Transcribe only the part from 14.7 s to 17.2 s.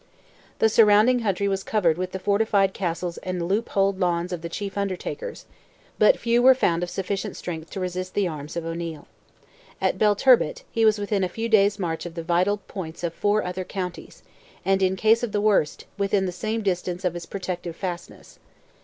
in case of the worst, within the same distance of